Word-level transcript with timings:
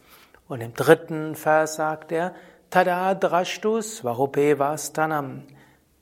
Und 0.48 0.60
im 0.60 0.74
dritten 0.74 1.36
Vers 1.36 1.77
sagt 1.77 2.10
er, 2.10 2.34
Tada 2.70 3.14
drashtus 3.14 4.02
varupe 4.02 4.58
vastanam. 4.58 5.44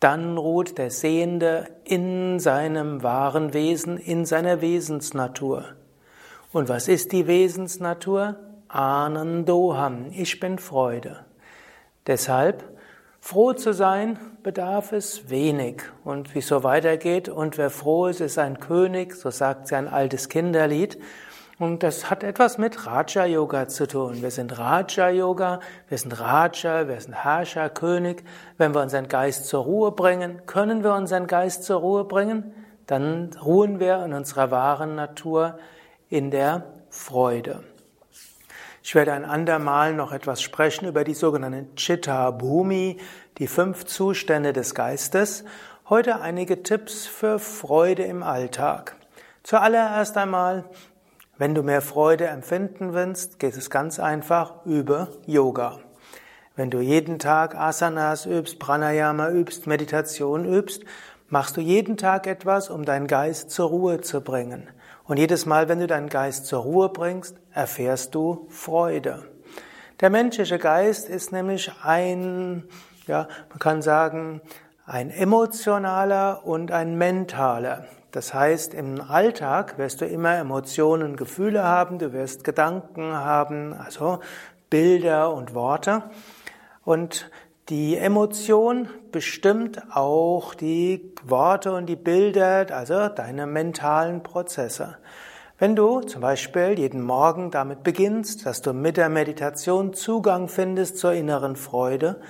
Dann 0.01 0.39
ruht 0.39 0.79
der 0.79 0.91
Sehende 0.91 1.69
in 1.85 2.41
seinem 2.41 3.03
wahren 3.03 3.53
Wesen, 3.53 3.99
in 3.99 4.25
seiner 4.25 4.63
Wesensnatur. 4.63 5.67
Und 6.51 6.71
was 6.71 6.89
ist 6.89 7.13
die 7.13 7.27
Wesensnatur? 7.27 8.37
Anandoham. 8.69 10.07
Ich 10.13 10.41
bin 10.41 10.59
Freude. 10.59 11.27
Deshalb 12.07 12.78
Froh 13.21 13.53
zu 13.53 13.75
sein 13.75 14.19
bedarf 14.43 14.93
es 14.93 15.29
wenig. 15.29 15.83
Und 16.05 16.35
wie 16.35 16.39
es 16.39 16.49
so 16.49 16.63
weitergeht, 16.63 17.29
und 17.29 17.59
wer 17.59 17.71
froh 17.71 18.07
ist, 18.07 18.21
ist 18.21 18.39
ein 18.39 18.61
König, 18.61 19.15
so 19.15 19.31
sagt 19.31 19.69
sie 19.69 19.75
ein 19.75 19.89
altes 19.89 20.29
Kinderlied. 20.29 20.99
Und 21.59 21.83
das 21.83 22.09
hat 22.09 22.23
etwas 22.23 22.57
mit 22.57 22.87
Raja 22.87 23.25
Yoga 23.27 23.67
zu 23.67 23.89
tun. 23.89 24.23
Wir 24.23 24.31
sind 24.31 24.57
Raja 24.59 25.11
Yoga, 25.11 25.59
wir 25.89 25.99
sind 25.99 26.19
Raja, 26.21 26.87
wir 26.87 27.01
sind 27.01 27.15
Herrscher, 27.25 27.69
König. 27.69 28.23
Wenn 28.59 28.75
wir 28.75 28.81
unseren 28.81 29.09
Geist 29.09 29.47
zur 29.47 29.65
Ruhe 29.65 29.91
bringen, 29.91 30.41
können 30.47 30.85
wir 30.85 30.95
unseren 30.95 31.27
Geist 31.27 31.65
zur 31.65 31.81
Ruhe 31.81 32.05
bringen, 32.05 32.55
dann 32.87 33.31
ruhen 33.45 33.81
wir 33.81 34.05
in 34.05 34.13
unserer 34.13 34.53
wahren 34.53 34.95
Natur 34.95 35.59
in 36.09 36.31
der 36.31 36.63
Freude. 36.91 37.65
Ich 38.83 38.95
werde 38.95 39.13
ein 39.13 39.25
andermal 39.25 39.93
noch 39.93 40.13
etwas 40.13 40.41
sprechen 40.41 40.87
über 40.87 41.05
die 41.05 41.15
sogenannten 41.15 41.75
Chitta 41.75 42.31
Bhumi, 42.31 42.99
die 43.39 43.49
fünf 43.49 43.85
Zustände 43.85 44.53
des 44.53 44.75
Geistes. 44.75 45.45
Heute 45.89 46.21
einige 46.21 46.63
Tipps 46.63 47.07
für 47.07 47.39
Freude 47.39 48.05
im 48.05 48.23
Alltag. 48.23 48.97
Zuallererst 49.43 50.17
einmal, 50.17 50.65
wenn 51.39 51.55
du 51.55 51.63
mehr 51.63 51.83
Freude 51.83 52.27
empfinden 52.27 52.95
willst, 52.95 53.39
geht 53.39 53.57
es 53.57 53.69
ganz 53.69 53.99
einfach 53.99 54.65
über 54.65 55.09
Yoga. 55.27 55.81
Wenn 56.55 56.71
du 56.71 56.81
jeden 56.81 57.19
Tag 57.19 57.55
Asanas 57.55 58.27
übst, 58.27 58.59
Pranayama 58.59 59.31
übst, 59.31 59.67
Meditation 59.67 60.45
übst, 60.45 60.85
machst 61.29 61.57
du 61.57 61.61
jeden 61.61 61.97
Tag 61.97 62.27
etwas, 62.27 62.71
um 62.71 62.85
deinen 62.85 63.07
Geist 63.07 63.51
zur 63.51 63.69
Ruhe 63.69 64.01
zu 64.01 64.21
bringen. 64.21 64.69
Und 65.09 65.17
jedes 65.17 65.47
Mal, 65.47 65.71
wenn 65.71 65.81
du 65.81 65.87
deinen 65.87 66.11
Geist 66.11 66.45
zur 66.45 66.61
Ruhe 66.61 66.91
bringst, 66.91 67.35
erfährst 67.55 68.15
du 68.15 68.47
Freude. 68.51 69.25
Der 70.01 70.11
menschliche 70.11 70.59
Geist 70.59 71.09
ist 71.09 71.33
nämlich 71.33 71.73
ein, 71.83 72.65
ja, 73.07 73.27
man 73.49 73.59
kann 73.59 73.81
sagen, 73.81 74.43
ein 74.85 75.11
emotionaler 75.11 76.43
und 76.45 76.73
ein 76.73 76.99
mentaler. 76.99 77.87
Das 78.11 78.35
heißt, 78.35 78.75
im 78.75 79.01
Alltag 79.01 79.79
wirst 79.79 80.03
du 80.03 80.05
immer 80.05 80.37
Emotionen, 80.37 81.17
Gefühle 81.17 81.63
haben, 81.63 81.99
du 81.99 82.13
wirst 82.13 82.45
Gedanken 82.45 83.15
haben, 83.15 83.73
also 83.73 84.21
Bilder 84.69 85.33
und 85.33 85.55
Worte. 85.55 86.03
Und 86.85 87.31
die 87.69 87.99
Emotion 87.99 88.89
bestimmt 89.13 89.83
auch 89.95 90.55
die 90.55 91.13
Worte 91.25 91.73
und 91.73 91.87
die 91.87 91.97
Bilder, 91.97 92.67
also 92.71 93.09
deine 93.09 93.47
mentalen 93.47 94.23
Prozesse. 94.23 94.97
Wenn 95.59 95.77
du 95.77 96.01
zum 96.01 96.23
Beispiel 96.23 96.79
jeden 96.79 97.03
Morgen 97.03 97.51
damit 97.51 97.83
beginnst, 97.83 98.47
dass 98.47 98.63
du 98.63 98.73
mit 98.73 98.97
der 98.97 99.09
Meditation 99.09 99.93
Zugang 99.93 100.49
findest 100.49 100.99
zur 100.99 101.13
inneren 101.13 101.57
Freude, 101.57 102.21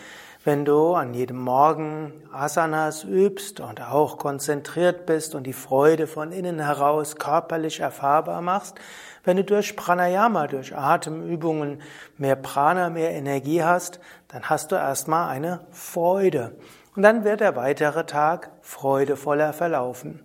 wenn 0.44 0.65
du 0.65 0.94
an 0.94 1.15
jedem 1.15 1.38
Morgen 1.38 2.12
Asanas 2.32 3.04
übst 3.04 3.60
und 3.60 3.82
auch 3.82 4.19
konzentriert 4.19 5.04
bist 5.04 5.34
und 5.34 5.44
die 5.44 5.53
Freude 5.53 6.06
von 6.06 6.31
innen 6.31 6.60
heraus 6.60 7.16
körperlich 7.16 7.81
erfahrbar 7.81 8.41
machst, 8.41 8.76
wenn 9.25 9.37
du 9.37 9.44
durch 9.44 9.76
Pranayama, 9.76 10.47
durch 10.47 10.76
Atemübungen 10.76 11.82
mehr 12.16 12.37
Prana, 12.37 12.88
mehr 12.88 13.10
Energie 13.10 13.62
hast, 13.62 14.00
dann 14.28 14.44
hast 14.44 14.71
du 14.71 14.76
erstmal 14.76 15.28
eine 15.28 15.60
Freude. 15.71 16.53
Und 16.94 17.03
dann 17.03 17.25
wird 17.25 17.41
der 17.41 17.56
weitere 17.56 18.05
Tag 18.05 18.50
freudevoller 18.62 19.53
verlaufen. 19.53 20.25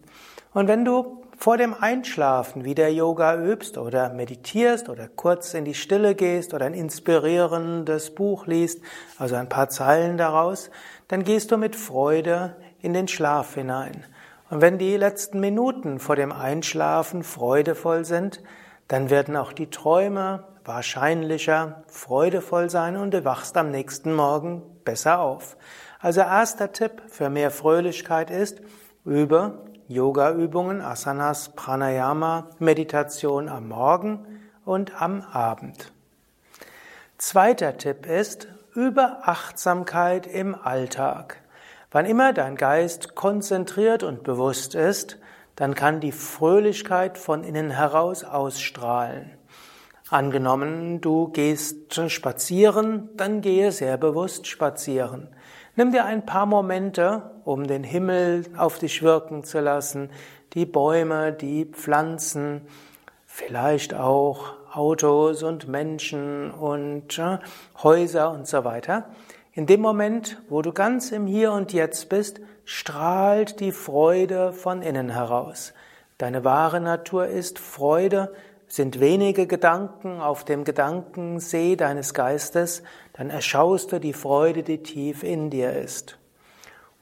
Und 0.53 0.67
wenn 0.67 0.85
du 0.85 1.23
vor 1.37 1.57
dem 1.57 1.73
Einschlafen 1.73 2.63
wieder 2.63 2.87
Yoga 2.87 3.35
übst 3.35 3.77
oder 3.77 4.09
meditierst 4.09 4.87
oder 4.87 5.07
kurz 5.07 5.53
in 5.55 5.65
die 5.65 5.73
Stille 5.73 6.15
gehst 6.15 6.53
oder 6.53 6.65
ein 6.65 6.75
inspirierendes 6.75 8.13
Buch 8.13 8.45
liest, 8.45 8.81
also 9.17 9.35
ein 9.35 9.49
paar 9.49 9.69
Zeilen 9.69 10.17
daraus, 10.17 10.69
dann 11.07 11.23
gehst 11.23 11.51
du 11.51 11.57
mit 11.57 11.75
Freude 11.75 12.55
in 12.81 12.93
den 12.93 13.07
Schlaf 13.07 13.55
hinein. 13.55 14.05
Und 14.49 14.61
wenn 14.61 14.77
die 14.77 14.95
letzten 14.95 15.39
Minuten 15.39 15.99
vor 15.99 16.15
dem 16.15 16.31
Einschlafen 16.31 17.23
freudevoll 17.23 18.05
sind, 18.05 18.43
dann 18.87 19.09
werden 19.09 19.35
auch 19.35 19.53
die 19.53 19.71
Träume 19.71 20.43
wahrscheinlicher 20.63 21.83
freudevoll 21.87 22.69
sein 22.69 22.95
und 22.95 23.13
du 23.13 23.25
wachst 23.25 23.57
am 23.57 23.71
nächsten 23.71 24.13
Morgen 24.13 24.61
besser 24.85 25.19
auf. 25.19 25.57
Also 25.99 26.21
erster 26.21 26.71
Tipp 26.71 27.01
für 27.07 27.29
mehr 27.29 27.49
Fröhlichkeit 27.49 28.29
ist, 28.29 28.61
übe 29.03 29.72
Yoga-Übungen, 29.87 30.81
Asanas, 30.81 31.49
Pranayama, 31.55 32.47
Meditation 32.59 33.49
am 33.49 33.67
Morgen 33.67 34.25
und 34.65 35.01
am 35.01 35.21
Abend. 35.21 35.91
Zweiter 37.17 37.77
Tipp 37.77 38.05
ist, 38.05 38.47
übe 38.73 39.17
Achtsamkeit 39.23 40.27
im 40.27 40.55
Alltag. 40.55 41.41
Wann 41.91 42.05
immer 42.05 42.33
dein 42.33 42.55
Geist 42.55 43.15
konzentriert 43.15 44.03
und 44.03 44.23
bewusst 44.23 44.73
ist, 44.73 45.19
dann 45.55 45.75
kann 45.75 45.99
die 45.99 46.11
Fröhlichkeit 46.11 47.17
von 47.17 47.43
innen 47.43 47.69
heraus 47.69 48.23
ausstrahlen. 48.23 49.31
Angenommen, 50.09 51.01
du 51.01 51.29
gehst 51.29 51.99
spazieren, 52.09 53.09
dann 53.15 53.41
gehe 53.41 53.71
sehr 53.71 53.97
bewusst 53.97 54.47
spazieren. 54.47 55.29
Nimm 55.75 55.91
dir 55.91 56.05
ein 56.05 56.23
paar 56.23 56.45
Momente, 56.45 57.31
um 57.45 57.65
den 57.65 57.83
Himmel 57.83 58.45
auf 58.55 58.77
dich 58.77 59.01
wirken 59.01 59.43
zu 59.43 59.59
lassen, 59.59 60.11
die 60.53 60.67
Bäume, 60.67 61.33
die 61.33 61.65
Pflanzen, 61.65 62.61
vielleicht 63.25 63.95
auch 63.95 64.53
Autos 64.71 65.41
und 65.41 65.67
Menschen 65.67 66.51
und 66.51 67.17
äh, 67.17 67.39
Häuser 67.81 68.29
und 68.29 68.47
so 68.47 68.63
weiter. 68.63 69.09
In 69.53 69.65
dem 69.65 69.81
Moment, 69.81 70.43
wo 70.47 70.61
du 70.61 70.73
ganz 70.73 71.11
im 71.11 71.25
Hier 71.25 71.51
und 71.51 71.73
Jetzt 71.73 72.07
bist, 72.07 72.39
strahlt 72.65 73.59
die 73.59 73.71
Freude 73.71 74.53
von 74.53 74.83
innen 74.83 75.09
heraus. 75.09 75.73
Deine 76.19 76.43
wahre 76.43 76.81
Natur 76.81 77.25
ist 77.25 77.57
Freude, 77.57 78.31
sind 78.67 78.99
wenige 78.99 79.47
Gedanken 79.47 80.19
auf 80.19 80.45
dem 80.45 80.63
Gedankensee 80.63 81.75
deines 81.75 82.13
Geistes, 82.13 82.83
dann 83.13 83.29
erschaust 83.29 83.91
du 83.91 83.99
die 83.99 84.13
Freude, 84.13 84.63
die 84.63 84.81
tief 84.81 85.23
in 85.23 85.49
dir 85.49 85.73
ist. 85.73 86.17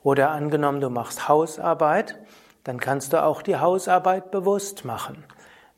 Oder 0.04 0.32
angenommen, 0.32 0.82
du 0.82 0.90
machst 0.90 1.30
Hausarbeit, 1.30 2.20
dann 2.64 2.80
kannst 2.80 3.14
du 3.14 3.24
auch 3.24 3.42
die 3.42 3.58
Hausarbeit 3.58 4.32
bewusst 4.32 4.86
machen. 4.86 5.24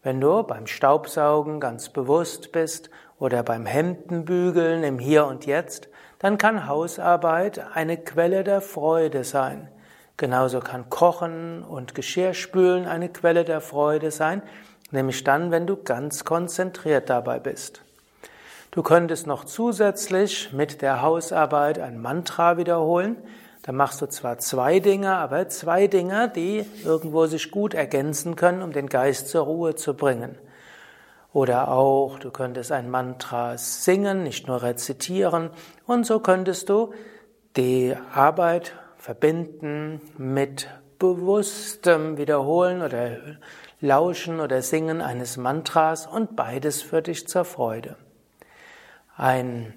Wenn 0.01 0.19
du 0.19 0.43
beim 0.43 0.67
Staubsaugen 0.67 1.59
ganz 1.59 1.89
bewusst 1.89 2.51
bist 2.51 2.89
oder 3.19 3.43
beim 3.43 3.65
Hemdenbügeln 3.65 4.83
im 4.83 4.99
Hier 4.99 5.25
und 5.25 5.45
Jetzt, 5.45 5.89
dann 6.19 6.37
kann 6.37 6.67
Hausarbeit 6.67 7.61
eine 7.73 7.97
Quelle 7.97 8.43
der 8.43 8.61
Freude 8.61 9.23
sein. 9.23 9.69
Genauso 10.17 10.59
kann 10.59 10.89
Kochen 10.89 11.63
und 11.63 11.95
Geschirrspülen 11.95 12.85
eine 12.85 13.09
Quelle 13.09 13.45
der 13.45 13.61
Freude 13.61 14.11
sein, 14.11 14.41
nämlich 14.93 15.23
dann, 15.23 15.51
wenn 15.51 15.67
du 15.67 15.75
ganz 15.75 16.23
konzentriert 16.23 17.09
dabei 17.09 17.39
bist. 17.39 17.81
Du 18.71 18.81
könntest 18.81 19.27
noch 19.27 19.43
zusätzlich 19.45 20.51
mit 20.53 20.81
der 20.81 21.01
Hausarbeit 21.01 21.77
ein 21.77 22.01
Mantra 22.01 22.57
wiederholen. 22.57 23.17
Da 23.61 23.71
machst 23.71 24.01
du 24.01 24.07
zwar 24.07 24.39
zwei 24.39 24.79
Dinge, 24.79 25.15
aber 25.15 25.47
zwei 25.49 25.87
Dinge, 25.87 26.31
die 26.35 26.65
irgendwo 26.83 27.27
sich 27.27 27.51
gut 27.51 27.73
ergänzen 27.73 28.35
können, 28.35 28.61
um 28.61 28.73
den 28.73 28.87
Geist 28.87 29.29
zur 29.29 29.43
Ruhe 29.43 29.75
zu 29.75 29.93
bringen. 29.93 30.37
Oder 31.33 31.69
auch, 31.69 32.19
du 32.19 32.31
könntest 32.31 32.71
ein 32.71 32.89
Mantra 32.89 33.57
singen, 33.57 34.23
nicht 34.23 34.47
nur 34.47 34.63
rezitieren. 34.63 35.49
Und 35.85 36.05
so 36.05 36.19
könntest 36.19 36.69
du 36.69 36.93
die 37.55 37.95
Arbeit 38.13 38.73
verbinden 38.97 40.01
mit 40.17 40.67
bewusstem 40.99 42.17
Wiederholen 42.17 42.81
oder 42.81 43.17
Lauschen 43.83 44.39
oder 44.39 44.61
Singen 44.61 45.01
eines 45.01 45.35
Mantras 45.35 46.07
und 46.07 46.37
beides 46.37 46.81
für 46.81 47.01
dich 47.01 47.27
zur 47.27 47.43
Freude. 47.43 47.97
Ein 49.17 49.73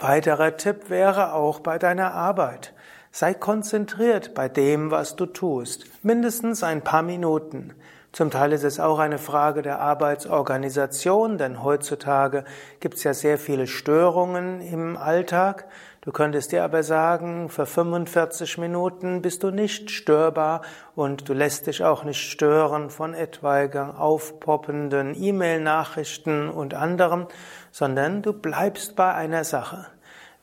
weiterer 0.00 0.56
Tipp 0.56 0.90
wäre 0.90 1.32
auch 1.32 1.58
bei 1.58 1.76
deiner 1.76 2.14
Arbeit. 2.14 2.72
Sei 3.10 3.34
konzentriert 3.34 4.32
bei 4.34 4.48
dem, 4.48 4.92
was 4.92 5.16
du 5.16 5.26
tust. 5.26 5.86
Mindestens 6.04 6.62
ein 6.62 6.82
paar 6.82 7.02
Minuten. 7.02 7.74
Zum 8.12 8.30
Teil 8.30 8.52
ist 8.52 8.62
es 8.62 8.78
auch 8.78 9.00
eine 9.00 9.18
Frage 9.18 9.62
der 9.62 9.80
Arbeitsorganisation, 9.80 11.36
denn 11.36 11.64
heutzutage 11.64 12.44
gibt 12.78 12.94
es 12.94 13.02
ja 13.02 13.12
sehr 13.12 13.38
viele 13.38 13.66
Störungen 13.66 14.60
im 14.60 14.96
Alltag. 14.96 15.66
Du 16.06 16.12
könntest 16.12 16.52
dir 16.52 16.62
aber 16.62 16.84
sagen, 16.84 17.48
für 17.48 17.66
45 17.66 18.58
Minuten 18.58 19.22
bist 19.22 19.42
du 19.42 19.50
nicht 19.50 19.90
störbar 19.90 20.62
und 20.94 21.28
du 21.28 21.32
lässt 21.32 21.66
dich 21.66 21.82
auch 21.82 22.04
nicht 22.04 22.30
stören 22.30 22.90
von 22.90 23.12
etwaigen 23.12 23.90
aufpoppenden 23.90 25.20
E-Mail-Nachrichten 25.20 26.48
und 26.48 26.74
anderem, 26.74 27.26
sondern 27.72 28.22
du 28.22 28.32
bleibst 28.32 28.94
bei 28.94 29.12
einer 29.14 29.42
Sache. 29.42 29.88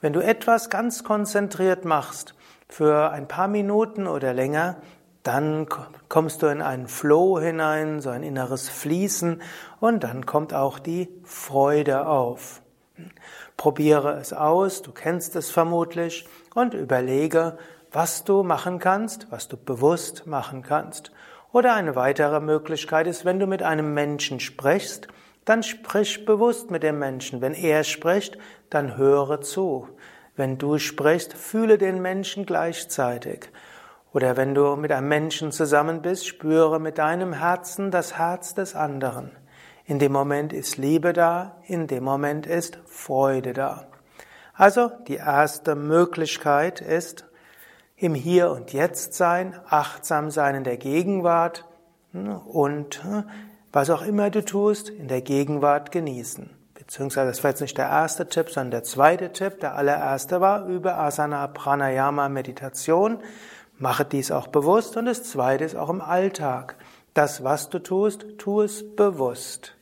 Wenn 0.01 0.11
du 0.11 0.19
etwas 0.19 0.69
ganz 0.69 1.05
konzentriert 1.05 1.85
machst, 1.85 2.35
für 2.67 3.11
ein 3.11 3.29
paar 3.29 3.47
Minuten 3.47 4.05
oder 4.05 4.33
länger, 4.33 4.81
dann 5.23 5.69
kommst 6.09 6.41
du 6.41 6.47
in 6.47 6.61
einen 6.61 6.89
Flow 6.89 7.39
hinein, 7.39 8.01
so 8.01 8.09
ein 8.09 8.23
inneres 8.23 8.67
Fließen 8.67 9.41
und 9.79 10.03
dann 10.03 10.25
kommt 10.25 10.53
auch 10.53 10.77
die 10.77 11.07
Freude 11.23 12.05
auf. 12.05 12.61
Probiere 13.63 14.17
es 14.19 14.33
aus, 14.33 14.81
du 14.81 14.91
kennst 14.91 15.37
es 15.37 15.49
vermutlich 15.49 16.27
und 16.53 16.73
überlege, 16.73 17.57
was 17.93 18.25
du 18.25 18.43
machen 18.43 18.77
kannst, 18.77 19.27
was 19.29 19.47
du 19.47 19.55
bewusst 19.55 20.27
machen 20.27 20.63
kannst. 20.63 21.13
Oder 21.53 21.73
eine 21.73 21.95
weitere 21.95 22.41
Möglichkeit 22.41 23.07
ist, 23.07 23.23
wenn 23.23 23.39
du 23.39 23.47
mit 23.47 23.63
einem 23.63 23.93
Menschen 23.93 24.41
sprichst, 24.41 25.07
dann 25.45 25.63
sprich 25.63 26.25
bewusst 26.25 26.71
mit 26.71 26.83
dem 26.83 26.99
Menschen. 26.99 27.39
Wenn 27.39 27.53
er 27.53 27.85
spricht, 27.85 28.37
dann 28.69 28.97
höre 28.97 29.39
zu. 29.39 29.87
Wenn 30.35 30.57
du 30.57 30.77
sprichst, 30.77 31.31
fühle 31.31 31.77
den 31.77 32.01
Menschen 32.01 32.45
gleichzeitig. 32.45 33.49
Oder 34.11 34.35
wenn 34.35 34.53
du 34.53 34.75
mit 34.75 34.91
einem 34.91 35.07
Menschen 35.07 35.53
zusammen 35.53 36.01
bist, 36.01 36.27
spüre 36.27 36.81
mit 36.81 36.97
deinem 36.97 37.31
Herzen 37.31 37.91
das 37.91 38.17
Herz 38.17 38.55
des 38.55 38.75
anderen. 38.75 39.31
In 39.85 39.99
dem 39.99 40.11
Moment 40.11 40.53
ist 40.53 40.77
Liebe 40.77 41.11
da, 41.13 41.57
in 41.67 41.87
dem 41.87 42.03
Moment 42.03 42.45
ist 42.45 42.79
Freude 42.85 43.53
da. 43.53 43.85
Also 44.53 44.91
die 45.07 45.15
erste 45.15 45.75
Möglichkeit 45.75 46.79
ist 46.79 47.25
im 47.97 48.15
Hier 48.15 48.51
und 48.51 48.71
Jetzt 48.71 49.13
sein, 49.13 49.59
achtsam 49.67 50.31
sein 50.31 50.55
in 50.55 50.63
der 50.63 50.77
Gegenwart 50.77 51.65
und 52.13 53.01
was 53.71 53.89
auch 53.89 54.03
immer 54.03 54.29
du 54.29 54.45
tust, 54.45 54.89
in 54.89 55.07
der 55.07 55.21
Gegenwart 55.21 55.91
genießen. 55.91 56.49
Beziehungsweise, 56.75 57.29
das 57.29 57.43
war 57.43 57.51
jetzt 57.51 57.61
nicht 57.61 57.77
der 57.77 57.87
erste 57.87 58.27
Tipp, 58.27 58.49
sondern 58.49 58.71
der 58.71 58.83
zweite 58.83 59.31
Tipp. 59.31 59.59
Der 59.61 59.75
allererste 59.75 60.41
war, 60.41 60.65
über 60.65 60.97
Asana 60.97 61.47
Pranayama 61.47 62.29
Meditation. 62.29 63.19
Mache 63.77 64.05
dies 64.05 64.31
auch 64.31 64.47
bewusst. 64.47 64.97
Und 64.97 65.05
das 65.05 65.23
zweite 65.23 65.63
ist 65.63 65.75
auch 65.75 65.89
im 65.89 66.01
Alltag. 66.01 66.75
Das, 67.13 67.43
was 67.43 67.69
du 67.69 67.79
tust, 67.79 68.25
tu 68.37 68.61
es 68.61 68.95
bewusst. 68.95 69.75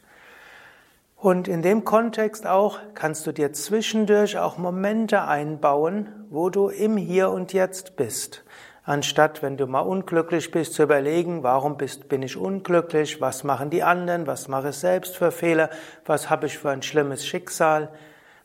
Und 1.15 1.47
in 1.47 1.61
dem 1.61 1.85
Kontext 1.85 2.47
auch 2.47 2.79
kannst 2.95 3.27
du 3.27 3.31
dir 3.31 3.53
zwischendurch 3.53 4.37
auch 4.37 4.57
Momente 4.57 5.21
einbauen, 5.21 6.09
wo 6.29 6.49
du 6.49 6.69
im 6.69 6.97
Hier 6.97 7.29
und 7.29 7.53
Jetzt 7.53 7.95
bist. 7.95 8.43
Anstatt, 8.83 9.43
wenn 9.43 9.55
du 9.55 9.67
mal 9.67 9.81
unglücklich 9.81 10.49
bist, 10.49 10.73
zu 10.73 10.81
überlegen, 10.81 11.43
warum 11.43 11.77
bist, 11.77 12.09
bin 12.09 12.23
ich 12.23 12.35
unglücklich, 12.35 13.21
was 13.21 13.43
machen 13.43 13.69
die 13.69 13.83
anderen, 13.83 14.25
was 14.25 14.47
mache 14.47 14.69
ich 14.69 14.77
selbst 14.77 15.15
für 15.15 15.31
Fehler, 15.31 15.69
was 16.05 16.31
habe 16.31 16.47
ich 16.47 16.57
für 16.57 16.71
ein 16.71 16.81
schlimmes 16.81 17.23
Schicksal. 17.23 17.89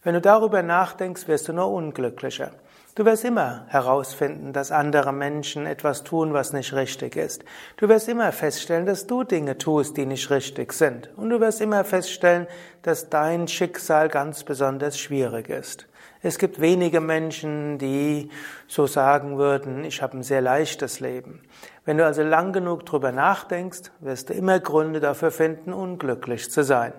Wenn 0.03 0.12
du 0.12 0.21
darüber 0.21 0.62
nachdenkst, 0.62 1.27
wirst 1.27 1.49
du 1.49 1.55
nur 1.55 1.71
unglücklicher. 1.73 2.53
Du 2.96 3.04
wirst 3.04 3.26
immer 3.26 3.66
herausfinden, 3.69 4.54
dass 4.54 4.72
andere 4.72 5.12
Menschen 5.12 5.66
etwas 5.66 6.02
tun, 6.02 6.32
was 6.32 6.54
nicht 6.54 6.72
richtig 6.72 7.14
ist. 7.14 7.44
Du 7.76 7.90
wirst 7.90 8.08
immer 8.08 8.32
feststellen, 8.32 8.87
dass 8.87 9.06
du 9.06 9.22
Dinge 9.22 9.58
tust, 9.58 9.98
die 9.98 10.06
nicht 10.06 10.31
richtig 10.31 10.72
sind. 10.72 11.10
Und 11.14 11.28
du 11.28 11.38
wirst 11.38 11.60
immer 11.60 11.84
feststellen, 11.84 12.46
dass 12.81 13.10
dein 13.10 13.48
Schicksal 13.48 14.08
ganz 14.08 14.44
besonders 14.44 14.98
schwierig 14.98 15.50
ist. 15.50 15.87
Es 16.22 16.38
gibt 16.38 16.58
wenige 16.58 17.02
Menschen, 17.02 17.76
die 17.76 18.31
so 18.66 18.87
sagen 18.87 19.37
würden, 19.37 19.84
ich 19.84 20.00
habe 20.00 20.16
ein 20.16 20.22
sehr 20.22 20.40
leichtes 20.40 20.99
Leben. 20.99 21.42
Wenn 21.84 21.99
du 21.99 22.06
also 22.06 22.22
lang 22.22 22.54
genug 22.54 22.87
drüber 22.87 23.12
nachdenkst, 23.12 23.92
wirst 24.00 24.31
du 24.31 24.32
immer 24.32 24.58
Gründe 24.58 25.00
dafür 25.00 25.32
finden, 25.32 25.75
unglücklich 25.75 26.50
zu 26.50 26.64
sein. 26.64 26.94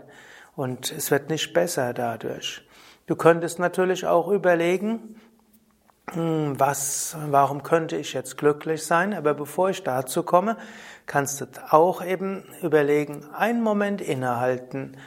Und 0.56 0.92
es 0.92 1.10
wird 1.10 1.32
nicht 1.32 1.54
besser 1.54 1.96
dadurch. 1.96 2.62
Du 3.08 3.16
könntest 3.16 3.58
natürlich 3.58 4.06
auch 4.06 4.28
überlegen, 4.28 5.16
was, 6.14 7.18
warum 7.30 7.64
könnte 7.64 7.98
ich 7.98 8.14
jetzt 8.14 8.38
glücklich 8.38 8.86
sein? 8.86 9.14
Aber 9.14 9.34
bevor 9.34 9.70
ich 9.70 9.84
dazu 9.84 10.24
komme, 10.24 10.58
kannst 11.06 11.42
du 11.42 11.46
auch 11.70 12.04
eben 12.04 12.44
überlegen, 12.62 13.26
einen 13.34 13.62
Moment 13.62 14.02
innehalten, 14.02 14.98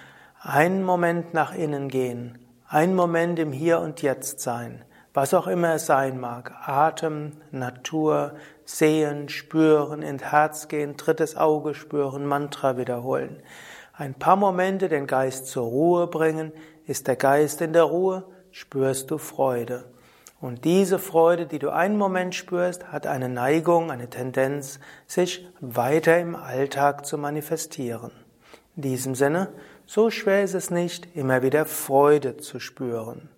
einen 0.41 0.83
Moment 0.83 1.35
nach 1.35 1.55
innen 1.55 1.89
gehen 1.89 2.39
ein 2.73 2.95
Moment 2.95 3.41
im 3.41 3.51
Hier 3.51 3.81
und 3.81 4.01
Jetzt 4.01 4.39
sein, 4.39 4.85
was 5.13 5.35
auch 5.35 5.49
immer 5.49 5.75
es 5.75 5.87
sein 5.87 6.21
mag. 6.21 6.53
Atem, 6.69 7.33
Natur, 7.51 8.35
sehen, 8.65 9.29
spüren, 9.29 10.03
ins 10.03 10.23
Herz 10.23 10.69
gehen, 10.69 10.97
drittes 10.97 11.37
Auge 11.37 11.75
spüren, 11.75 12.27
Mantra 12.27 12.77
wiederholen. 12.77 13.43
Ein 13.93 14.15
paar 14.15 14.37
Momente 14.37 14.89
den 14.89 15.09
Geist 15.09 15.49
zur 15.49 15.65
Ruhe 15.65 16.07
bringen. 16.07 16.53
Ist 16.87 17.09
der 17.09 17.17
Geist 17.17 17.61
in 17.61 17.73
der 17.73 17.83
Ruhe, 17.83 18.23
spürst 18.53 19.11
du 19.11 19.19
Freude. 19.19 19.87
Und 20.41 20.65
diese 20.65 20.99
Freude, 20.99 21.47
die 21.47 21.59
du 21.59 21.71
einen 21.71 21.99
Moment 21.99 22.35
spürst, 22.35 22.91
hat 22.93 23.07
eine 23.07 23.29
Neigung, 23.29 23.91
eine 23.91 24.09
Tendenz, 24.09 24.81
sich 25.07 25.47
weiter 25.61 26.19
im 26.19 26.35
Alltag 26.35 27.05
zu 27.05 27.19
manifestieren. 27.19 28.11
In 28.77 28.83
diesem 28.83 29.15
Sinne, 29.15 29.53
so 29.85 30.09
schwer 30.09 30.43
ist 30.43 30.55
es 30.55 30.71
nicht, 30.71 31.15
immer 31.15 31.43
wieder 31.43 31.67
Freude 31.67 32.39
zu 32.39 32.59
spüren. 32.59 33.29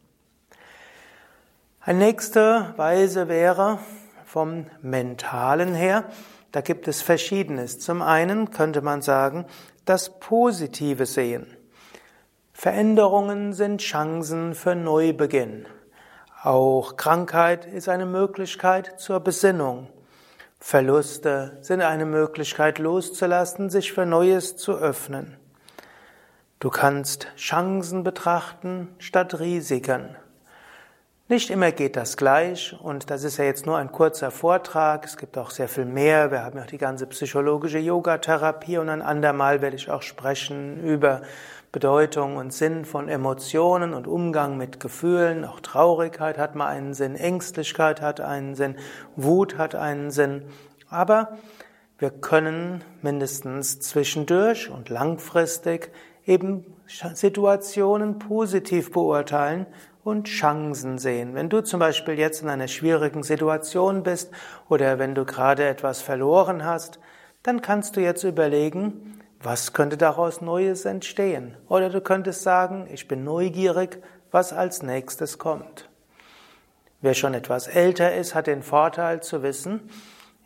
Eine 1.81 1.99
nächste 1.99 2.73
Weise 2.77 3.27
wäre 3.27 3.81
vom 4.25 4.67
Mentalen 4.81 5.75
her, 5.75 6.05
da 6.53 6.61
gibt 6.61 6.87
es 6.87 7.03
Verschiedenes. 7.03 7.81
Zum 7.81 8.03
einen 8.03 8.51
könnte 8.51 8.83
man 8.83 9.03
sagen, 9.03 9.47
das 9.85 10.21
Positive 10.21 11.07
sehen. 11.07 11.47
Veränderungen 12.53 13.55
sind 13.55 13.81
Chancen 13.81 14.55
für 14.55 14.77
Neubeginn. 14.77 15.67
Auch 16.45 16.97
Krankheit 16.97 17.67
ist 17.67 17.89
eine 17.89 18.05
Möglichkeit 18.05 18.99
zur 18.99 19.21
Besinnung. 19.21 19.87
Verluste 20.59 21.57
sind 21.61 21.83
eine 21.83 22.05
Möglichkeit 22.05 22.81
loszulassen, 22.81 23.71
sich 23.71 23.93
für 23.93 24.07
Neues 24.07 24.57
zu 24.57 24.77
öffnen. 24.77 25.37
Du 26.59 26.69
kannst 26.69 27.29
Chancen 27.37 28.03
betrachten 28.03 28.89
statt 28.99 29.39
Risiken. 29.39 30.17
Nicht 31.29 31.49
immer 31.49 31.71
geht 31.71 31.95
das 31.95 32.17
gleich 32.17 32.77
und 32.83 33.09
das 33.11 33.23
ist 33.23 33.37
ja 33.37 33.45
jetzt 33.45 33.65
nur 33.65 33.79
ein 33.79 33.93
kurzer 33.93 34.33
Vortrag. 34.33 35.05
Es 35.05 35.17
gibt 35.17 35.39
auch 35.39 35.51
sehr 35.51 35.69
viel 35.69 35.85
mehr. 35.85 36.33
Wir 36.33 36.43
haben 36.43 36.59
ja 36.59 36.65
auch 36.65 36.69
die 36.69 36.77
ganze 36.77 37.07
psychologische 37.07 37.79
Yogatherapie 37.79 38.79
und 38.79 38.89
ein 38.89 39.01
andermal 39.01 39.63
werde 39.63 39.77
ich 39.77 39.89
auch 39.89 40.03
sprechen 40.03 40.83
über 40.83 41.23
Bedeutung 41.73 42.37
und 42.37 42.53
Sinn 42.53 42.85
von 42.85 43.09
Emotionen 43.09 43.95
und 43.95 44.07
Umgang 44.07 44.59
mit 44.59 44.79
Gefühlen. 44.79 45.47
Auch 45.47 45.61
Traurigkeit 45.61 46.37
hat 46.37 46.55
mal 46.55 46.67
einen 46.67 46.93
Sinn, 46.93 47.17
Ängstlichkeit 47.17 48.03
hat 48.03 48.21
einen 48.21 48.55
Sinn, 48.55 48.77
Wut 49.17 49.57
hat 49.57 49.75
einen 49.75 50.11
Sinn. 50.11 50.43
Aber 50.91 51.39
wir 51.97 52.11
können 52.11 52.85
mindestens 53.01 53.81
zwischendurch 53.81 54.69
und 54.69 54.91
langfristig 54.91 55.91
eben 56.27 56.67
Situationen 56.87 58.19
positiv 58.19 58.93
beurteilen 58.93 59.65
und 60.05 60.27
Chancen 60.27 60.99
sehen. 60.99 61.35
Wenn 61.35 61.49
du 61.49 61.63
zum 61.63 61.81
Beispiel 61.81 62.19
jetzt 62.19 62.43
in 62.43 62.51
einer 62.51 62.69
schwierigen 62.69 63.23
Situation 63.23 64.03
bist 64.03 64.31
oder 64.69 64.99
wenn 64.99 65.15
du 65.15 65.25
gerade 65.25 65.65
etwas 65.65 66.03
verloren 66.03 66.67
hast, 66.67 67.01
dann 67.43 67.63
kannst 67.63 67.97
du 67.97 68.01
jetzt 68.01 68.25
überlegen, 68.25 69.22
was 69.43 69.73
könnte 69.73 69.97
daraus 69.97 70.41
Neues 70.41 70.85
entstehen? 70.85 71.57
Oder 71.69 71.91
du 71.91 72.01
könntest 72.01 72.43
sagen, 72.43 72.89
ich 72.93 73.09
bin 73.09 73.25
neugierig, 73.25 74.03
was 74.31 74.53
als 74.53 74.83
nächstes 74.83 75.39
kommt. 75.39 75.89
Wer 77.01 77.15
schon 77.15 77.35
etwas 77.35 77.67
älter 77.67 78.15
ist, 78.15 78.35
hat 78.35 78.47
den 78.47 78.63
Vorteil 78.63 79.23
zu 79.23 79.43
wissen, 79.43 79.91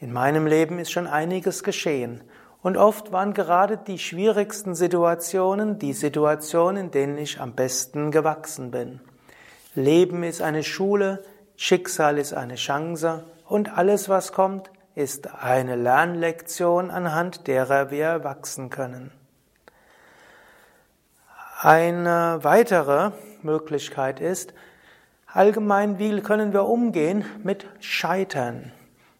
in 0.00 0.12
meinem 0.12 0.46
Leben 0.46 0.78
ist 0.78 0.90
schon 0.90 1.06
einiges 1.06 1.62
geschehen. 1.62 2.22
Und 2.62 2.76
oft 2.76 3.12
waren 3.12 3.32
gerade 3.32 3.76
die 3.76 3.98
schwierigsten 3.98 4.74
Situationen 4.74 5.78
die 5.78 5.92
Situationen, 5.92 6.86
in 6.86 6.90
denen 6.90 7.18
ich 7.18 7.40
am 7.40 7.52
besten 7.52 8.10
gewachsen 8.10 8.70
bin. 8.70 9.00
Leben 9.74 10.22
ist 10.22 10.42
eine 10.42 10.62
Schule, 10.62 11.22
Schicksal 11.56 12.18
ist 12.18 12.32
eine 12.32 12.56
Chance 12.56 13.24
und 13.46 13.76
alles, 13.76 14.08
was 14.08 14.32
kommt, 14.32 14.70
ist 14.96 15.34
eine 15.34 15.76
Lernlektion, 15.76 16.90
anhand 16.90 17.46
derer 17.46 17.90
wir 17.90 18.24
wachsen 18.24 18.70
können. 18.70 19.12
Eine 21.60 22.38
weitere 22.42 23.12
Möglichkeit 23.42 24.20
ist, 24.20 24.54
allgemein, 25.26 25.98
wie 25.98 26.22
können 26.22 26.54
wir 26.54 26.64
umgehen 26.64 27.26
mit 27.42 27.66
Scheitern? 27.78 28.72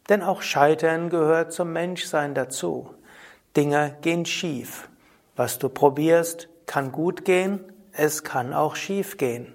Denn 0.09 0.23
auch 0.23 0.41
Scheitern 0.41 1.11
gehört 1.11 1.53
zum 1.53 1.75
Menschsein 1.75 2.35
dazu. 2.35 2.95
Dinge 3.55 3.97
gehen 4.01 4.25
schief. 4.25 4.89
Was 5.37 5.59
du 5.59 5.69
probierst, 5.69 6.49
kann 6.65 6.91
gut 6.91 7.27
gehen, 7.27 7.61
es 7.93 8.25
kann 8.25 8.55
auch 8.55 8.77
schief 8.77 9.19
gehen. 9.19 9.53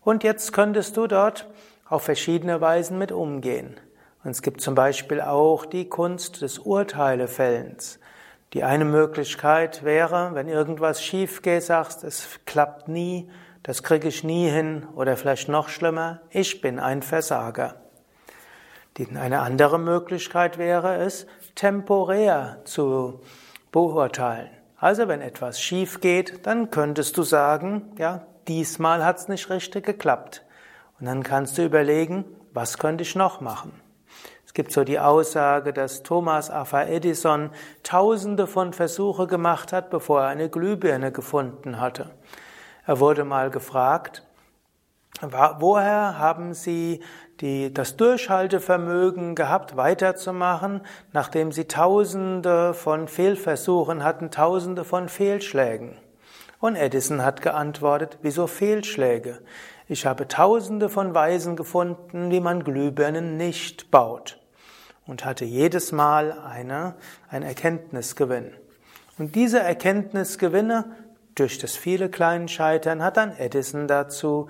Und 0.00 0.24
jetzt 0.24 0.54
könntest 0.54 0.96
du 0.96 1.06
dort 1.06 1.50
auf 1.86 2.02
verschiedene 2.02 2.62
Weisen 2.62 2.96
mit 2.96 3.12
umgehen. 3.12 3.78
Und 4.22 4.30
es 4.32 4.42
gibt 4.42 4.60
zum 4.60 4.74
Beispiel 4.74 5.20
auch 5.20 5.64
die 5.64 5.88
Kunst 5.88 6.42
des 6.42 6.58
Urteilefällens. 6.58 7.98
Die 8.52 8.64
eine 8.64 8.84
Möglichkeit 8.84 9.84
wäre, 9.84 10.34
wenn 10.34 10.48
irgendwas 10.48 11.02
schief 11.02 11.40
geht, 11.42 11.62
sagst, 11.62 12.04
es 12.04 12.40
klappt 12.46 12.88
nie, 12.88 13.30
das 13.62 13.82
kriege 13.82 14.08
ich 14.08 14.24
nie 14.24 14.48
hin 14.48 14.86
oder 14.94 15.16
vielleicht 15.16 15.48
noch 15.48 15.68
schlimmer, 15.68 16.20
ich 16.30 16.60
bin 16.60 16.78
ein 16.78 17.02
Versager. 17.02 17.76
Eine 19.14 19.40
andere 19.40 19.78
Möglichkeit 19.78 20.58
wäre 20.58 20.96
es, 20.96 21.26
temporär 21.54 22.60
zu 22.64 23.20
beurteilen. 23.72 24.50
Also 24.76 25.08
wenn 25.08 25.22
etwas 25.22 25.60
schief 25.60 26.00
geht, 26.00 26.46
dann 26.46 26.70
könntest 26.70 27.16
du 27.16 27.22
sagen, 27.22 27.92
ja, 27.98 28.26
diesmal 28.48 29.04
hat 29.04 29.18
es 29.18 29.28
nicht 29.28 29.48
richtig 29.48 29.86
geklappt. 29.86 30.44
Und 30.98 31.06
dann 31.06 31.22
kannst 31.22 31.56
du 31.56 31.64
überlegen, 31.64 32.24
was 32.52 32.78
könnte 32.78 33.02
ich 33.02 33.14
noch 33.14 33.40
machen? 33.40 33.72
Es 34.50 34.54
gibt 34.54 34.72
so 34.72 34.82
die 34.82 34.98
Aussage, 34.98 35.72
dass 35.72 36.02
Thomas 36.02 36.50
Alva 36.50 36.82
Edison 36.82 37.50
tausende 37.84 38.48
von 38.48 38.72
Versuche 38.72 39.28
gemacht 39.28 39.72
hat, 39.72 39.90
bevor 39.90 40.22
er 40.22 40.26
eine 40.26 40.48
Glühbirne 40.48 41.12
gefunden 41.12 41.80
hatte. 41.80 42.10
Er 42.84 42.98
wurde 42.98 43.22
mal 43.22 43.50
gefragt, 43.50 44.26
woher 45.20 46.18
haben 46.18 46.52
Sie 46.52 47.00
die, 47.38 47.72
das 47.72 47.96
Durchhaltevermögen 47.96 49.36
gehabt, 49.36 49.76
weiterzumachen, 49.76 50.80
nachdem 51.12 51.52
Sie 51.52 51.68
tausende 51.68 52.74
von 52.74 53.06
Fehlversuchen 53.06 54.02
hatten, 54.02 54.32
tausende 54.32 54.82
von 54.82 55.08
Fehlschlägen? 55.08 55.96
Und 56.58 56.74
Edison 56.74 57.24
hat 57.24 57.40
geantwortet, 57.40 58.18
wieso 58.22 58.48
Fehlschläge? 58.48 59.42
Ich 59.86 60.06
habe 60.06 60.26
tausende 60.26 60.88
von 60.88 61.14
Weisen 61.14 61.54
gefunden, 61.54 62.32
wie 62.32 62.40
man 62.40 62.64
Glühbirnen 62.64 63.36
nicht 63.36 63.92
baut 63.92 64.39
und 65.10 65.24
hatte 65.24 65.44
jedes 65.44 65.90
Mal 65.90 66.30
eine, 66.32 66.94
ein 67.28 67.42
Erkenntnisgewinn. 67.42 68.52
Und 69.18 69.34
diese 69.34 69.58
Erkenntnisgewinne 69.58 70.84
durch 71.34 71.58
das 71.58 71.76
viele 71.76 72.08
kleine 72.08 72.46
Scheitern 72.46 73.02
hat 73.02 73.16
dann 73.16 73.36
Edison 73.36 73.88
dazu 73.88 74.46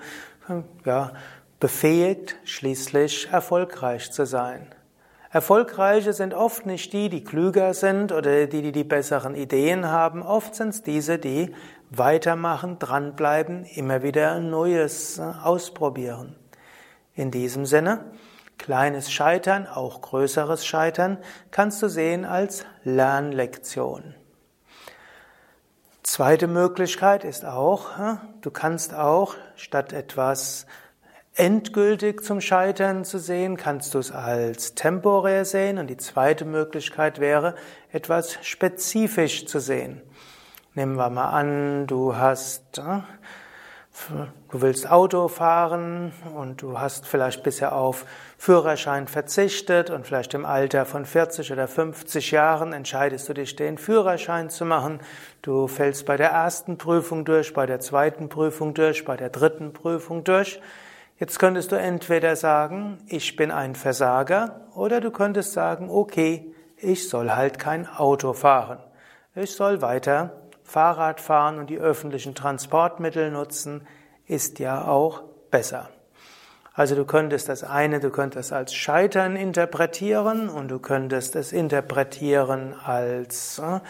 ja, 0.85 1.13
befähigt, 1.59 2.35
schließlich 2.43 3.29
erfolgreich 3.31 4.11
zu 4.11 4.27
sein. 4.27 4.67
Erfolgreiche 5.31 6.13
sind 6.13 6.35
oft 6.35 6.67
nicht 6.67 6.93
die, 6.93 7.09
die 7.09 7.23
klüger 7.23 7.73
sind 7.73 8.11
oder 8.11 8.45
die, 8.45 8.61
die 8.61 8.71
die 8.71 8.83
besseren 8.83 9.33
Ideen 9.33 9.87
haben. 9.87 10.21
Oft 10.21 10.53
sind 10.53 10.69
es 10.69 10.83
diese, 10.83 11.17
die 11.17 11.55
weitermachen, 11.89 12.77
dranbleiben, 12.77 13.65
immer 13.65 14.03
wieder 14.03 14.39
Neues 14.39 15.17
äh, 15.17 15.23
ausprobieren. 15.23 16.35
In 17.15 17.31
diesem 17.31 17.65
Sinne, 17.65 18.05
Kleines 18.61 19.11
Scheitern, 19.11 19.65
auch 19.65 20.01
größeres 20.01 20.67
Scheitern, 20.67 21.17
kannst 21.49 21.81
du 21.81 21.87
sehen 21.87 22.25
als 22.25 22.63
Lernlektion. 22.83 24.13
Zweite 26.03 26.45
Möglichkeit 26.45 27.23
ist 27.23 27.43
auch, 27.43 27.89
du 28.41 28.51
kannst 28.51 28.93
auch 28.93 29.33
statt 29.55 29.93
etwas 29.93 30.67
endgültig 31.33 32.23
zum 32.23 32.39
Scheitern 32.39 33.03
zu 33.03 33.17
sehen, 33.17 33.57
kannst 33.57 33.95
du 33.95 33.97
es 33.97 34.11
als 34.11 34.75
temporär 34.75 35.43
sehen. 35.43 35.79
Und 35.79 35.87
die 35.87 35.97
zweite 35.97 36.45
Möglichkeit 36.45 37.19
wäre, 37.19 37.55
etwas 37.91 38.37
spezifisch 38.43 39.47
zu 39.47 39.57
sehen. 39.57 40.03
Nehmen 40.75 40.97
wir 40.97 41.09
mal 41.09 41.31
an, 41.31 41.87
du 41.87 42.15
hast 42.15 42.79
Du 44.51 44.61
willst 44.61 44.89
Auto 44.89 45.27
fahren 45.27 46.13
und 46.35 46.61
du 46.61 46.79
hast 46.79 47.05
vielleicht 47.05 47.43
bisher 47.43 47.75
auf 47.75 48.05
Führerschein 48.37 49.07
verzichtet 49.07 49.89
und 49.89 50.07
vielleicht 50.07 50.33
im 50.33 50.45
Alter 50.45 50.85
von 50.85 51.05
40 51.05 51.51
oder 51.51 51.67
50 51.67 52.31
Jahren 52.31 52.73
entscheidest 52.73 53.27
du 53.27 53.33
dich, 53.33 53.55
den 53.55 53.77
Führerschein 53.77 54.49
zu 54.49 54.65
machen. 54.65 54.99
Du 55.41 55.67
fällst 55.67 56.05
bei 56.05 56.17
der 56.17 56.29
ersten 56.29 56.77
Prüfung 56.77 57.25
durch, 57.25 57.53
bei 57.53 57.65
der 57.65 57.79
zweiten 57.79 58.29
Prüfung 58.29 58.73
durch, 58.73 59.05
bei 59.05 59.17
der 59.17 59.29
dritten 59.29 59.73
Prüfung 59.73 60.23
durch. 60.23 60.61
Jetzt 61.19 61.37
könntest 61.37 61.71
du 61.71 61.75
entweder 61.75 62.35
sagen, 62.35 62.97
ich 63.07 63.35
bin 63.35 63.51
ein 63.51 63.75
Versager, 63.75 64.61
oder 64.73 65.01
du 65.01 65.11
könntest 65.11 65.53
sagen, 65.53 65.89
okay, 65.89 66.51
ich 66.77 67.07
soll 67.09 67.31
halt 67.31 67.59
kein 67.59 67.87
Auto 67.87 68.33
fahren. 68.33 68.79
Ich 69.35 69.51
soll 69.51 69.81
weiter 69.81 70.40
Fahrrad 70.71 71.19
fahren 71.19 71.59
und 71.59 71.69
die 71.69 71.79
öffentlichen 71.79 72.33
Transportmittel 72.33 73.29
nutzen, 73.29 73.85
ist 74.25 74.59
ja 74.59 74.87
auch 74.87 75.23
besser. 75.51 75.89
Also 76.73 76.95
du 76.95 77.03
könntest 77.03 77.49
das 77.49 77.65
eine, 77.65 77.99
du 77.99 78.09
könntest 78.09 78.53
als 78.53 78.73
Scheitern 78.73 79.35
interpretieren 79.35 80.47
und 80.47 80.69
du 80.69 80.79
könntest 80.79 81.35
es 81.35 81.51
interpretieren 81.51 82.73
als 82.73 83.59
äh, 83.59 83.81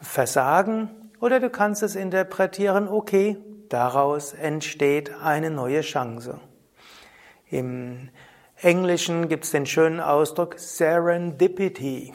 Versagen 0.00 1.10
oder 1.20 1.40
du 1.40 1.50
kannst 1.50 1.82
es 1.82 1.94
interpretieren, 1.94 2.88
okay, 2.88 3.36
daraus 3.68 4.32
entsteht 4.32 5.12
eine 5.22 5.50
neue 5.50 5.82
Chance. 5.82 6.40
Im 7.50 8.08
Englischen 8.56 9.28
gibt 9.28 9.44
es 9.44 9.50
den 9.50 9.66
schönen 9.66 10.00
Ausdruck 10.00 10.58
Serendipity 10.58 12.14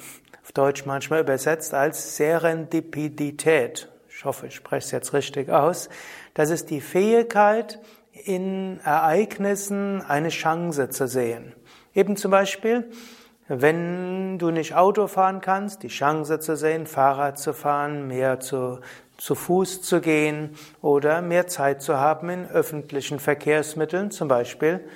Deutsch 0.54 0.86
manchmal 0.86 1.22
übersetzt 1.22 1.74
als 1.74 2.16
Serendipität. 2.16 3.90
Ich 4.10 4.24
hoffe, 4.24 4.48
ich 4.48 4.56
spreche 4.56 4.86
es 4.86 4.92
jetzt 4.92 5.14
richtig 5.14 5.50
aus. 5.50 5.90
Das 6.36 6.52
ist 6.52 6.70
die 6.70 6.80
Fähigkeit, 6.82 7.80
in 8.12 8.80
Ereignissen 8.84 10.04
eine 10.08 10.30
Chance 10.30 10.90
zu 10.90 11.08
sehen. 11.08 11.54
Eben 11.96 12.16
zum 12.16 12.30
Beispiel, 12.30 12.90
wenn 13.48 14.38
du 14.38 14.52
nicht 14.52 14.76
Auto 14.76 15.08
fahren 15.08 15.42
kannst, 15.42 15.82
die 15.82 15.88
Chance 15.88 16.40
zu 16.40 16.56
sehen, 16.56 16.86
Fahrrad 16.86 17.40
zu 17.40 17.54
fahren, 17.54 18.08
mehr 18.08 18.40
zu, 18.40 18.80
zu 19.18 19.34
Fuß 19.34 19.82
zu 19.82 20.00
gehen 20.02 20.56
oder 20.84 21.24
mehr 21.24 21.48
Zeit 21.48 21.82
zu 21.82 21.98
haben 21.98 22.30
in 22.30 22.48
öffentlichen 22.48 23.20
Verkehrsmitteln, 23.20 24.12
zum 24.12 24.28
Beispiel 24.28 24.88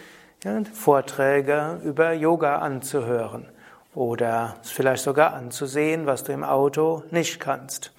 ja, 0.43 0.61
Vorträge 0.71 1.81
über 1.83 2.13
Yoga 2.13 2.59
anzuhören 2.59 3.49
oder 3.97 4.57
vielleicht 4.61 5.03
sogar 5.03 5.33
anzusehen, 5.33 6.05
was 6.05 6.23
du 6.23 6.31
im 6.31 6.43
Auto 6.43 7.01
nicht 7.09 7.39
kannst. 7.39 7.91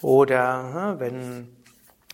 Oder 0.00 0.96
wenn 0.98 1.54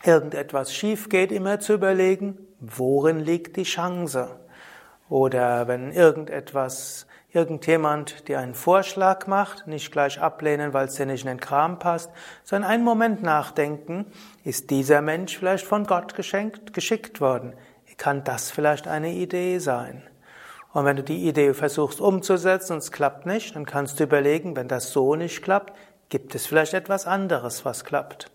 irgendetwas 0.04 0.74
schief 0.74 1.08
geht, 1.08 1.30
immer 1.30 1.60
zu 1.60 1.74
überlegen, 1.74 2.36
worin 2.58 3.20
liegt 3.20 3.56
die 3.56 3.62
Chance? 3.62 4.40
Oder 5.08 5.68
wenn 5.68 5.92
irgendetwas, 5.92 7.06
irgendjemand 7.30 8.26
dir 8.26 8.40
einen 8.40 8.54
Vorschlag 8.54 9.28
macht, 9.28 9.68
nicht 9.68 9.92
gleich 9.92 10.20
ablehnen, 10.20 10.74
weil 10.74 10.86
es 10.86 10.94
dir 10.94 11.06
nicht 11.06 11.22
in 11.22 11.28
den 11.28 11.38
Kram 11.38 11.78
passt, 11.78 12.10
sondern 12.42 12.72
einen 12.72 12.82
Moment 12.82 13.22
nachdenken, 13.22 14.06
ist 14.42 14.70
dieser 14.70 15.00
Mensch 15.00 15.38
vielleicht 15.38 15.64
von 15.64 15.84
Gott 15.84 16.16
geschenkt, 16.16 16.72
geschickt 16.72 17.20
worden? 17.20 17.52
Kann 17.98 18.24
das 18.24 18.50
vielleicht 18.50 18.88
eine 18.88 19.12
Idee 19.12 19.60
sein? 19.60 20.02
Und 20.76 20.84
wenn 20.84 20.96
du 20.96 21.02
die 21.02 21.26
Idee 21.26 21.54
versuchst 21.54 22.02
umzusetzen 22.02 22.74
und 22.74 22.80
es 22.80 22.92
klappt 22.92 23.24
nicht, 23.24 23.56
dann 23.56 23.64
kannst 23.64 23.98
du 23.98 24.04
überlegen, 24.04 24.56
wenn 24.56 24.68
das 24.68 24.92
so 24.92 25.16
nicht 25.16 25.40
klappt, 25.40 25.72
gibt 26.10 26.34
es 26.34 26.46
vielleicht 26.46 26.74
etwas 26.74 27.06
anderes, 27.06 27.64
was 27.64 27.82
klappt. 27.82 28.30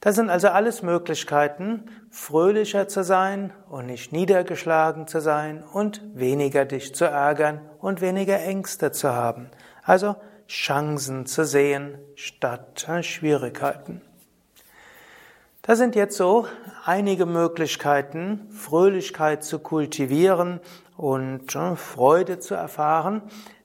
Das 0.00 0.16
sind 0.16 0.30
also 0.30 0.48
alles 0.48 0.82
Möglichkeiten, 0.82 1.84
fröhlicher 2.10 2.88
zu 2.88 3.04
sein 3.04 3.52
und 3.70 3.86
nicht 3.86 4.12
niedergeschlagen 4.12 5.06
zu 5.06 5.20
sein 5.20 5.62
und 5.62 6.02
weniger 6.12 6.64
dich 6.64 6.92
zu 6.92 7.04
ärgern 7.04 7.60
und 7.78 8.00
weniger 8.00 8.40
Ängste 8.40 8.90
zu 8.90 9.14
haben. 9.14 9.48
Also 9.84 10.16
Chancen 10.48 11.24
zu 11.24 11.44
sehen 11.44 12.00
statt 12.16 12.84
Schwierigkeiten. 13.02 14.02
Das 15.66 15.78
sind 15.78 15.96
jetzt 15.96 16.18
so 16.18 16.46
einige 16.84 17.24
Möglichkeiten, 17.24 18.50
Fröhlichkeit 18.50 19.42
zu 19.44 19.58
kultivieren 19.58 20.60
und 20.98 21.56
äh, 21.56 21.74
Freude 21.74 22.38
zu 22.38 22.54
erfahren, 22.54 23.22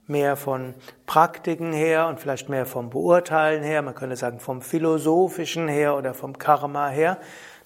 mehr 0.08 0.38
von 0.38 0.76
Praktiken 1.06 1.74
her 1.74 2.08
und 2.08 2.18
vielleicht 2.22 2.48
mehr 2.48 2.66
vom 2.66 2.90
Beurteilen 2.90 3.64
her, 3.64 3.82
man 3.82 3.96
könnte 3.96 4.16
sagen 4.16 4.40
vom 4.40 4.62
Philosophischen 4.62 5.68
her 5.68 5.98
oder 5.98 6.14
vom 6.14 6.38
Karma 6.38 6.88
her. 6.88 7.18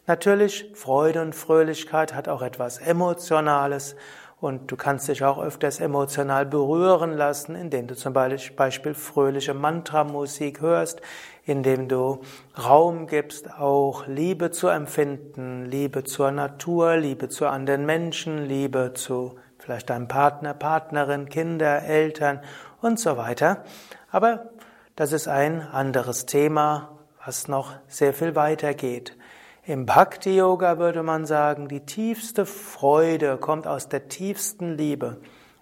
Natürlich, 0.08 0.72
Freude 0.74 1.22
und 1.22 1.36
Fröhlichkeit 1.36 2.16
hat 2.16 2.28
auch 2.28 2.42
etwas 2.42 2.80
Emotionales 2.80 3.96
und 4.44 4.70
du 4.70 4.76
kannst 4.76 5.08
dich 5.08 5.24
auch 5.24 5.42
öfters 5.42 5.80
emotional 5.80 6.46
berühren 6.46 7.14
lassen, 7.14 7.56
indem 7.56 7.88
du 7.88 7.96
zum 7.96 8.12
Beispiel 8.12 8.94
fröhliche 8.94 9.54
Mantramusik 9.54 10.60
hörst, 10.60 11.02
indem 11.46 11.88
du 11.88 12.20
Raum 12.62 13.08
gibst, 13.08 13.54
auch 13.54 14.06
Liebe 14.06 14.52
zu 14.52 14.68
empfinden, 14.68 15.66
Liebe 15.66 16.04
zur 16.04 16.32
Natur, 16.32 16.98
Liebe 16.98 17.30
zu 17.30 17.48
anderen 17.48 17.86
Menschen, 17.86 18.46
Liebe 18.46 18.92
zu 18.94 19.36
vielleicht 19.60 19.90
deinem 19.90 20.10
Partner, 20.10 20.54
Partnerin, 20.54 21.30
Kinder, 21.30 21.84
Eltern 21.84 22.42
und 22.82 23.00
so 23.00 23.16
weiter. 23.16 23.64
Aber 24.12 24.50
das 24.98 25.14
ist 25.14 25.30
ein 25.30 25.62
anderes 25.62 26.26
Thema, 26.26 27.00
was 27.26 27.48
noch 27.48 27.72
sehr 27.88 28.14
viel 28.14 28.36
weiter 28.36 28.74
geht. 28.74 29.16
Im 29.66 29.86
Bhakti 29.86 30.36
Yoga 30.36 30.78
würde 30.78 31.04
man 31.04 31.26
sagen, 31.26 31.70
die 31.70 31.86
tiefste 31.86 32.46
Freude 32.46 33.38
kommt 33.38 33.66
aus 33.66 33.88
der 33.88 34.10
tiefsten 34.10 34.76
Liebe. 34.76 35.22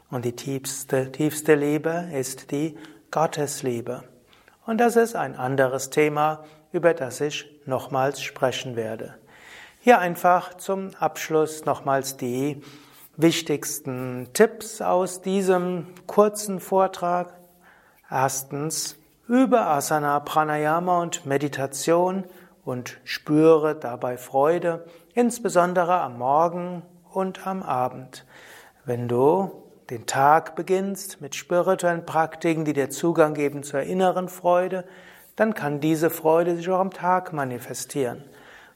Und 0.10 0.26
die 0.26 0.36
tiefste, 0.36 1.12
tiefste 1.12 1.54
Liebe 1.54 2.10
ist 2.12 2.50
die 2.50 2.80
Gottesliebe. 3.12 4.04
Und 4.66 4.80
das 4.80 4.96
ist 4.96 5.16
ein 5.16 5.36
anderes 5.36 5.92
Thema, 5.92 6.46
über 6.72 6.96
das 6.96 7.22
ich 7.22 7.46
nochmals 7.68 8.24
sprechen 8.24 8.76
werde. 8.76 9.14
Hier 9.82 10.00
einfach 10.00 10.56
zum 10.56 10.96
Abschluss 11.00 11.66
nochmals 11.66 12.18
die 12.18 12.64
wichtigsten 13.18 14.30
Tipps 14.34 14.82
aus 14.82 15.22
diesem 15.22 15.86
kurzen 16.08 16.60
Vortrag. 16.60 17.36
Erstens, 18.10 18.98
über 19.28 19.68
Asana, 19.68 20.20
Pranayama 20.22 21.04
und 21.04 21.28
Meditation 21.28 22.24
und 22.64 23.00
spüre 23.04 23.76
dabei 23.76 24.18
Freude, 24.18 24.86
insbesondere 25.14 26.00
am 26.00 26.18
Morgen 26.18 26.84
und 27.12 27.46
am 27.46 27.64
Abend. 27.64 28.26
Wenn 28.86 29.08
du 29.08 29.52
den 29.90 30.06
Tag 30.06 30.56
beginnst 30.56 31.22
mit 31.22 31.36
spirituellen 31.36 32.06
Praktiken, 32.06 32.66
die 32.66 32.74
dir 32.74 32.90
Zugang 32.90 33.34
geben 33.34 33.64
zur 33.64 33.82
inneren 33.82 34.30
Freude, 34.30 34.86
dann 35.36 35.54
kann 35.54 35.80
diese 35.80 36.10
Freude 36.10 36.56
sich 36.56 36.70
auch 36.70 36.80
am 36.80 36.92
Tag 36.92 37.34
manifestieren. 37.34 38.24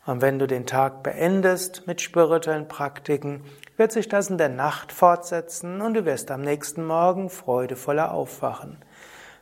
Und 0.05 0.21
wenn 0.21 0.37
du 0.37 0.45
den 0.45 0.65
Tag 0.65 1.01
beendest 1.01 1.87
mit 1.87 1.99
spirituellen 1.99 2.67
Praktiken, 2.67 3.43
wird 3.77 3.91
sich 3.91 4.07
das 4.07 4.29
in 4.29 4.37
der 4.37 4.49
Nacht 4.49 4.91
fortsetzen 4.91 5.81
und 5.81 5.95
du 5.95 6.05
wirst 6.05 6.29
am 6.31 6.41
nächsten 6.41 6.85
Morgen 6.85 7.29
freudevoller 7.29 8.11
aufwachen. 8.11 8.77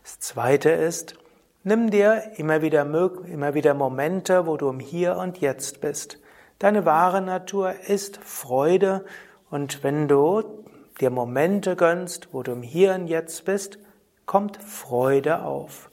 Das 0.03 0.19
zweite 0.19 0.69
ist, 0.69 1.15
Nimm 1.65 1.91
dir 1.91 2.34
immer 2.36 2.62
wieder, 2.62 2.82
immer 2.82 3.53
wieder 3.53 3.74
Momente, 3.74 4.46
wo 4.46 4.58
du 4.58 4.67
im 4.67 4.82
Hier 4.82 5.15
und 5.15 5.38
Jetzt 5.38 5.79
bist. 5.79 6.20
Deine 6.60 6.86
wahre 6.86 7.22
Natur 7.22 7.74
ist 7.88 8.17
Freude 8.17 9.05
und 9.50 9.82
wenn 9.82 10.10
du 10.10 10.43
dir 11.00 11.10
Momente 11.10 11.77
gönnst, 11.77 12.34
wo 12.34 12.43
du 12.43 12.51
im 12.51 12.63
Hier 12.63 12.93
und 12.96 13.08
Jetzt 13.08 13.46
bist, 13.46 13.79
kommt 14.25 14.58
Freude 14.58 15.43
auf. 15.43 15.89